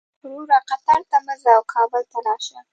[0.21, 2.59] وروره قطر ته مه ځه او کابل ته راشه.